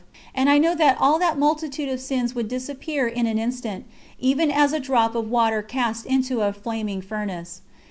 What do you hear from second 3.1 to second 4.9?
an instant, even as a